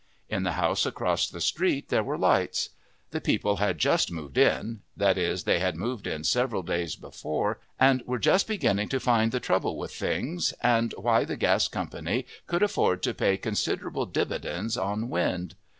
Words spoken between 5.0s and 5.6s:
is, they